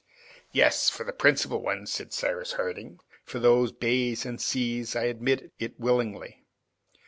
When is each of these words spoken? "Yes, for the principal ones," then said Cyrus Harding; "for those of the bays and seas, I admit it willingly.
"Yes, 0.51 0.89
for 0.89 1.03
the 1.03 1.13
principal 1.13 1.61
ones," 1.61 1.91
then 1.95 2.07
said 2.09 2.13
Cyrus 2.13 2.53
Harding; 2.53 3.01
"for 3.23 3.37
those 3.37 3.69
of 3.69 3.75
the 3.75 3.79
bays 3.81 4.25
and 4.25 4.41
seas, 4.41 4.95
I 4.95 5.03
admit 5.03 5.51
it 5.59 5.79
willingly. 5.79 6.43